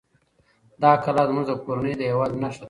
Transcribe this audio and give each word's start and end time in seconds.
دا 0.81 0.91
کلا 1.03 1.23
زموږ 1.29 1.45
د 1.47 1.51
کورنۍ 1.65 1.93
د 1.97 2.01
یووالي 2.09 2.37
نښه 2.41 2.57
ده. 2.57 2.57